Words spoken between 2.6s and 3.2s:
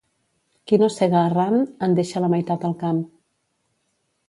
al camp.